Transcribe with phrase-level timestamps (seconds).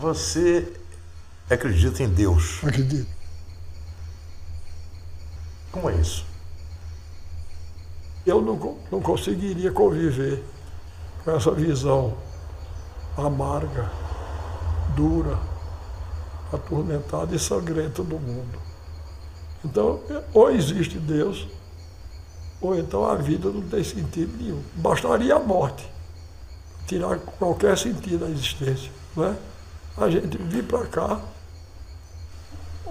[0.00, 0.72] Você
[1.48, 2.58] acredita em Deus?
[2.62, 3.08] Acredito.
[5.72, 6.24] Como é isso?
[8.24, 10.42] Eu não, não conseguiria conviver
[11.24, 12.16] com essa visão
[13.16, 13.90] amarga,
[14.94, 15.38] dura,
[16.52, 18.58] atormentada e sangrenta do mundo.
[19.64, 20.00] Então,
[20.34, 21.46] ou existe Deus,
[22.60, 24.62] ou então a vida não tem sentido nenhum.
[24.74, 25.90] Bastaria a morte
[26.86, 28.90] tirar qualquer sentido da existência.
[29.14, 29.36] Não é?
[29.98, 31.20] A gente vir para cá.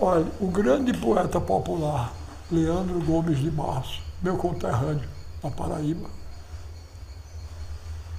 [0.00, 2.12] Olha, o grande poeta popular,
[2.50, 5.06] Leandro Gomes de Barros, meu conterrâneo
[5.42, 6.08] na Paraíba,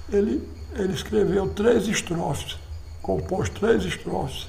[0.08, 2.56] ele, ele escreveu três estrofes,
[3.02, 4.48] compôs três estrofes,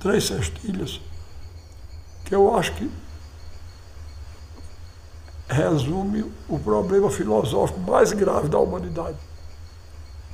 [0.00, 1.00] três cestilhas,
[2.24, 2.90] que eu acho que
[5.48, 9.18] resume o problema filosófico mais grave da humanidade.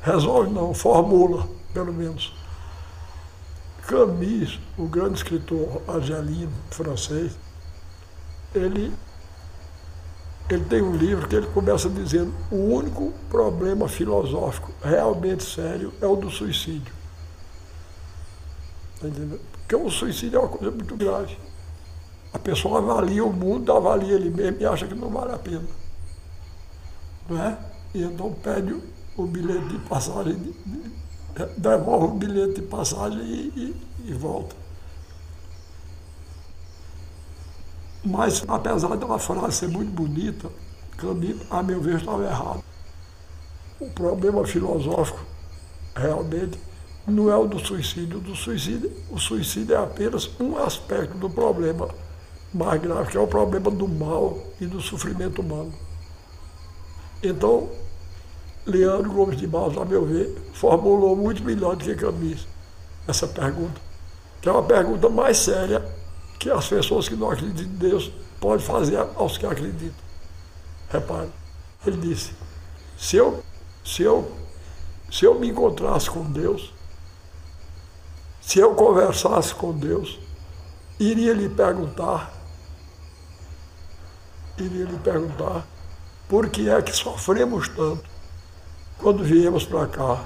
[0.02, 2.39] Resolve não, formula, pelo menos.
[3.90, 7.36] Camus, o grande escritor argelino, francês,
[8.54, 8.92] ele,
[10.48, 16.06] ele tem um livro que ele começa dizendo o único problema filosófico realmente sério é
[16.06, 16.94] o do suicídio.
[19.00, 19.40] Tá entendendo?
[19.52, 21.36] Porque o suicídio é uma coisa muito grave.
[22.32, 25.66] A pessoa avalia o mundo, avalia ele mesmo e acha que não vale a pena.
[27.28, 27.58] Não é?
[27.92, 28.80] E então pede
[29.16, 30.92] o bilhete de passagem, de, de,
[31.56, 34.54] devolve o bilhete de passagem e, e, e volta.
[38.04, 40.48] Mas, apesar de uma frase ser muito bonita,
[40.96, 42.64] Camus, a meu ver, estava errado.
[43.78, 45.20] O problema filosófico,
[45.94, 46.58] realmente,
[47.06, 48.20] não é o do suicídio.
[48.20, 51.88] Do suicídio, o suicídio é apenas um aspecto do problema
[52.52, 55.72] mais grave, que é o problema do mal e do sofrimento humano.
[57.22, 57.68] Então,
[58.66, 62.46] Leandro Gomes de Barros, a meu ver, formulou muito melhor do que Camus
[63.08, 63.80] essa pergunta,
[64.40, 65.84] que é uma pergunta mais séria
[66.38, 70.04] que as pessoas que não acreditam em Deus podem fazer aos que acreditam.
[70.90, 71.30] Repare,
[71.86, 72.32] ele disse,
[72.96, 73.42] se eu,
[73.84, 74.30] se eu,
[75.10, 76.72] se eu me encontrasse com Deus,
[78.40, 80.18] se eu conversasse com Deus,
[80.98, 82.40] iria lhe perguntar
[84.64, 85.66] iria lhe perguntar
[86.28, 88.02] por que é que sofremos tanto
[89.00, 90.24] quando viemos para cá.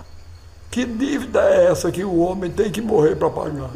[0.71, 3.71] Que dívida é essa que o homem tem que morrer para pagar?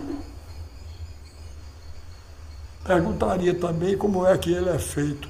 [2.84, 5.28] Perguntaria também como é que ele é feito,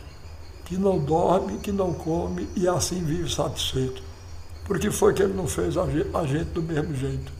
[0.64, 4.02] que não dorme, que não come e assim vive satisfeito.
[4.64, 5.86] Porque foi que ele não fez a
[6.26, 7.32] gente do mesmo jeito.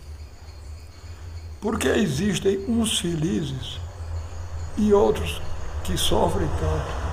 [1.60, 3.80] Porque existem uns felizes
[4.76, 5.40] e outros
[5.84, 7.08] que sofrem tanto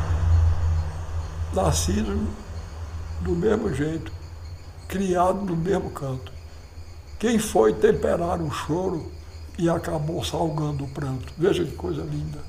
[1.56, 2.28] nascido
[3.22, 4.12] do mesmo jeito,
[4.88, 6.32] criado no mesmo canto.
[7.20, 9.12] Quem foi temperar o choro
[9.58, 11.34] e acabou salgando o pranto?
[11.38, 12.40] Veja que coisa linda.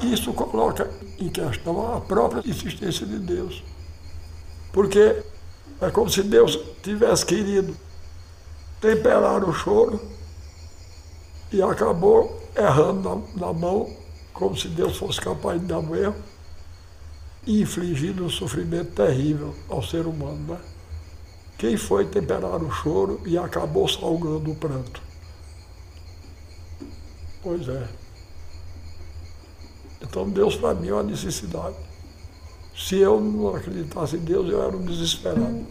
[0.00, 3.62] Isso coloca em questão a própria existência de Deus.
[4.72, 5.22] Porque
[5.80, 7.76] é como se Deus tivesse querido
[8.80, 10.00] temperar o choro
[11.52, 13.90] e acabou errando na, na mão,
[14.32, 16.16] como se Deus fosse capaz de dar um erro
[17.46, 20.54] e infligindo um sofrimento terrível ao ser humano.
[20.54, 20.58] Né?
[21.58, 25.00] Quem foi temperar o choro e acabou salgando o pranto?
[27.42, 27.88] Pois é.
[30.02, 31.76] Então Deus para mim é uma necessidade.
[32.76, 35.66] Se eu não acreditasse em Deus, eu era um desesperado.